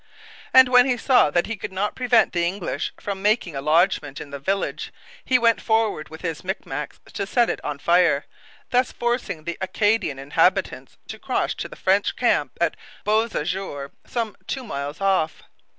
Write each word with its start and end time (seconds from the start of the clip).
And, 0.51 0.67
when 0.67 0.87
he 0.87 0.97
saw 0.97 1.29
that 1.29 1.45
he 1.45 1.55
could 1.55 1.71
not 1.71 1.93
prevent 1.93 2.33
the 2.33 2.43
English 2.43 2.91
from 2.99 3.21
making 3.21 3.55
a 3.55 3.61
lodgment 3.61 4.19
in 4.19 4.31
the 4.31 4.39
village, 4.39 4.91
he 5.23 5.37
went 5.37 5.61
forward 5.61 6.09
with 6.09 6.21
his 6.21 6.43
Micmacs 6.43 6.99
and 7.05 7.29
set 7.29 7.51
it 7.51 7.63
on 7.63 7.77
fire, 7.77 8.25
thus 8.71 8.91
forcing 8.91 9.43
the 9.43 9.59
Acadian 9.61 10.17
inhabitants 10.17 10.97
to 11.07 11.19
cross 11.19 11.53
to 11.53 11.67
the 11.67 11.75
French 11.75 12.15
camp 12.15 12.57
at 12.59 12.75
Beausejour, 13.05 13.91
some 14.03 14.35
two 14.47 14.63
miles 14.63 15.01
off. 15.01 15.43